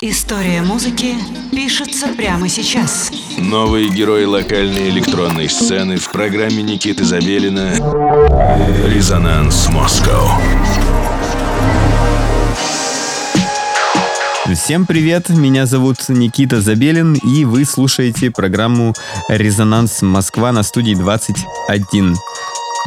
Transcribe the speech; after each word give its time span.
История 0.00 0.62
музыки 0.62 1.16
пишется 1.50 2.06
прямо 2.16 2.48
сейчас. 2.48 3.10
Новые 3.36 3.88
герои 3.88 4.26
локальной 4.26 4.90
электронной 4.90 5.48
сцены 5.48 5.96
в 5.96 6.12
программе 6.12 6.62
Никиты 6.62 7.02
Забелина 7.02 7.72
«Резонанс 8.86 9.68
Москва». 9.70 10.40
Всем 14.54 14.86
привет, 14.86 15.30
меня 15.30 15.66
зовут 15.66 16.08
Никита 16.08 16.60
Забелин, 16.60 17.14
и 17.14 17.44
вы 17.44 17.64
слушаете 17.64 18.30
программу 18.30 18.94
«Резонанс 19.28 20.02
Москва» 20.02 20.52
на 20.52 20.62
студии 20.62 20.94
21. 20.94 22.16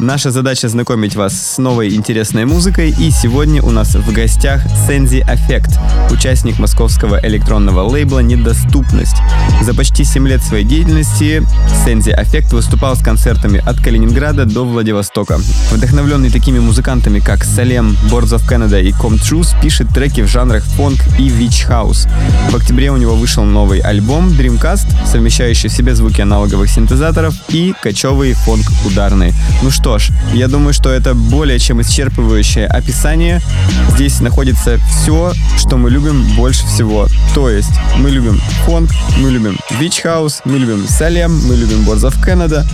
Наша 0.02 0.32
задача 0.32 0.68
знакомить 0.68 1.14
вас 1.14 1.32
с 1.32 1.58
новой 1.58 1.94
интересной 1.94 2.44
музыкой, 2.44 2.90
и 2.90 3.12
сегодня 3.12 3.62
у 3.62 3.70
нас 3.70 3.94
в 3.94 4.12
гостях 4.12 4.60
Сензи 4.88 5.20
Аффект, 5.20 5.78
участник 6.10 6.58
московского 6.58 7.20
электронного 7.22 7.88
лейбла 7.88 8.18
«Недоступность». 8.18 9.14
За 9.60 9.74
почти 9.74 10.02
7 10.02 10.26
лет 10.26 10.42
своей 10.42 10.64
деятельности 10.64 11.44
Сензи 11.84 12.10
Аффект 12.10 12.52
выступал 12.52 12.96
с 12.96 12.98
концертами 13.00 13.62
от 13.64 13.76
Калининграда 13.76 14.44
до 14.44 14.64
Владивостока. 14.64 15.38
Вдохновленный 15.70 16.30
такими 16.30 16.58
музыкантами, 16.58 17.20
как 17.20 17.44
Salem, 17.44 17.96
Boards 18.10 18.36
of 18.36 18.48
Canada 18.50 18.82
и 18.82 18.90
Com 18.90 19.20
Truise, 19.20 19.54
пишет 19.62 19.90
треки 19.94 20.22
в 20.22 20.26
жанрах 20.26 20.64
фонк 20.64 20.98
и 21.16 21.28
вич 21.28 21.62
хаус. 21.62 22.08
В 22.50 22.56
октябре 22.56 22.90
у 22.90 22.96
него 22.96 23.14
вышел 23.14 23.44
новый 23.44 23.78
альбом 23.78 24.30
Dreamcast, 24.30 25.06
совмещающий 25.06 25.68
в 25.68 25.72
себе 25.72 25.94
звуки 25.94 26.20
аналоговых 26.20 26.68
синтезаторов 26.68 27.36
и 27.50 27.72
качевые 27.80 28.34
фонк 28.34 28.66
ударные. 28.84 29.32
Ну 29.62 29.70
что, 29.70 29.91
что 29.92 29.98
ж, 29.98 30.10
я 30.32 30.48
думаю, 30.48 30.72
что 30.72 30.88
это 30.88 31.14
более 31.14 31.58
чем 31.58 31.80
исчерпывающее 31.80 32.66
описание. 32.66 33.42
Здесь 33.90 34.20
находится 34.20 34.78
все, 34.88 35.34
что 35.58 35.76
мы 35.76 35.90
любим 35.90 36.24
больше 36.34 36.66
всего. 36.66 37.08
То 37.34 37.50
есть 37.50 37.72
мы 37.98 38.10
любим 38.10 38.40
фонк, 38.64 38.90
мы 39.18 39.30
любим 39.30 39.58
Beach 39.78 40.02
House, 40.04 40.40
мы 40.46 40.58
любим 40.58 40.86
Салем, 40.88 41.46
мы 41.46 41.56
любим 41.56 41.80
Boards 41.80 42.08
of 42.08 42.14
Canada, 42.24 42.64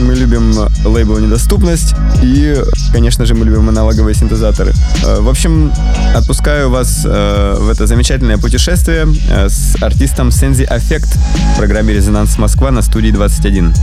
мы 0.00 0.14
любим 0.14 0.54
лейбл 0.84 1.18
Недоступность 1.18 1.94
и, 2.22 2.56
конечно 2.92 3.26
же, 3.26 3.34
мы 3.34 3.44
любим 3.44 3.68
аналоговые 3.68 4.14
синтезаторы. 4.14 4.72
Э, 5.04 5.20
в 5.20 5.28
общем, 5.28 5.72
отпускаю 6.14 6.70
вас 6.70 7.02
э, 7.04 7.56
в 7.58 7.70
это 7.70 7.86
замечательное 7.86 8.38
путешествие 8.38 9.08
э, 9.30 9.48
с 9.48 9.74
артистом 9.82 10.30
Сензи 10.30 10.62
Аффект 10.62 11.08
в 11.54 11.56
программе 11.56 11.92
«Резонанс 11.92 12.38
Москва» 12.38 12.70
на 12.70 12.82
студии 12.82 13.10
21. 13.10 13.74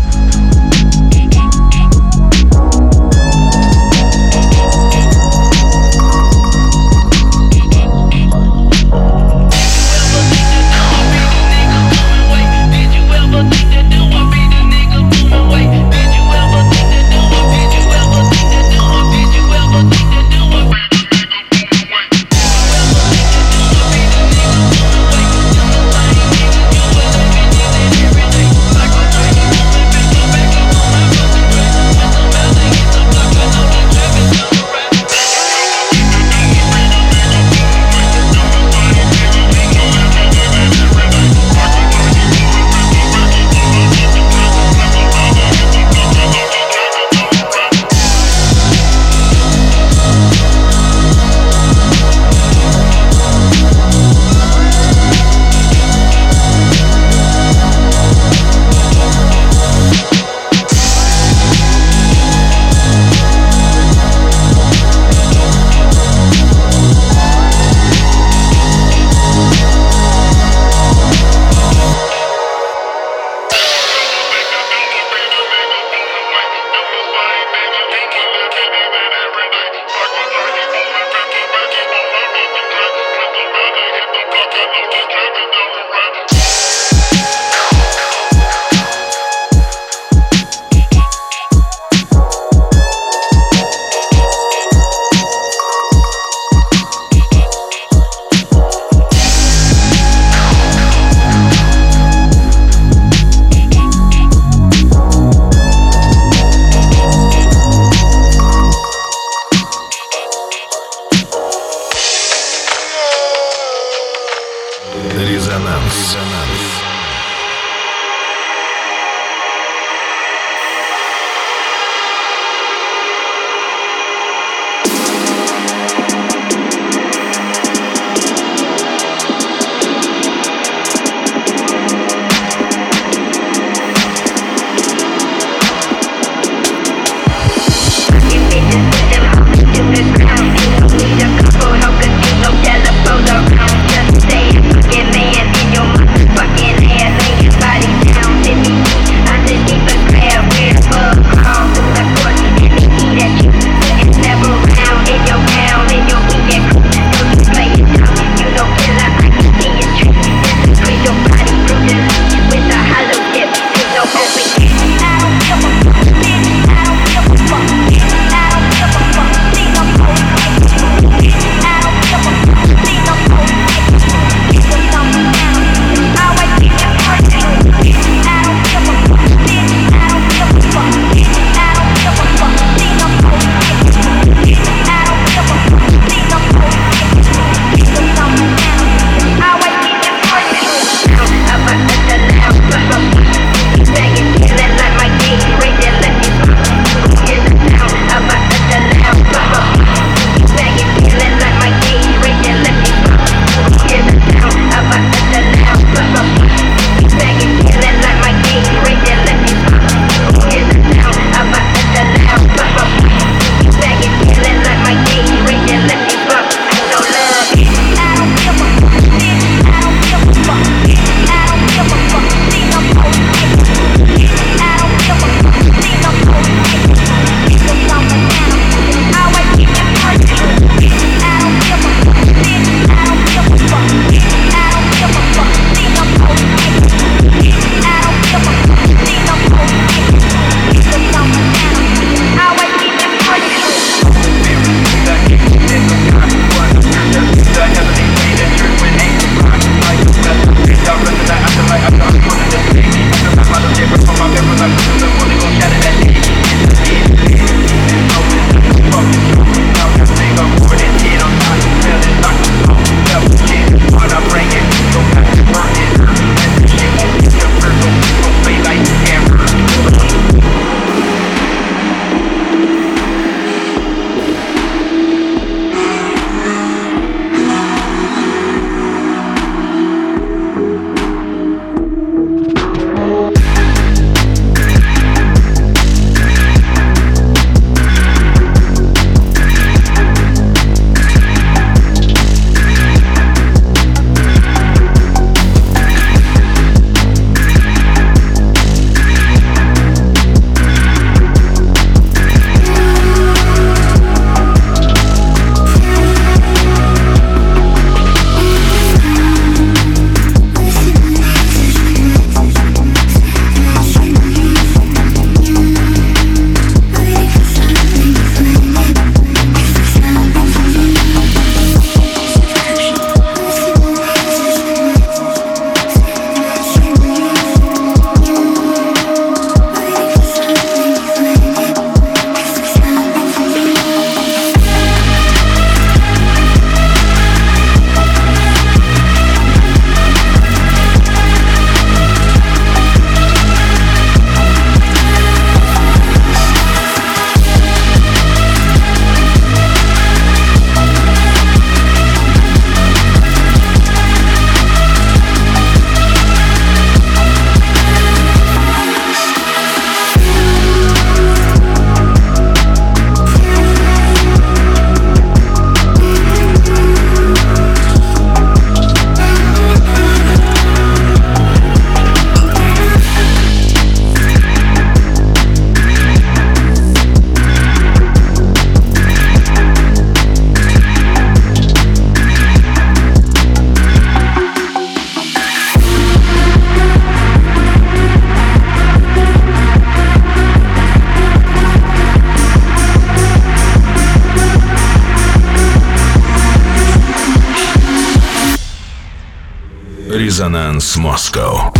Moscow. 400.97 401.74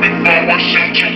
Резонанс 0.00 0.46
Москва. 0.46 0.90
Thank 0.92 1.09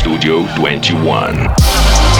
на 0.00 0.16
студию 0.16 0.48
21. 0.56 2.19